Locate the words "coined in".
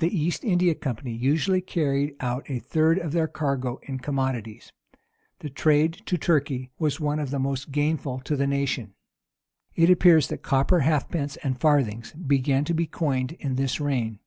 12.88-13.54